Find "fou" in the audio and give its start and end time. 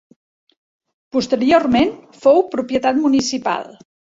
2.25-2.43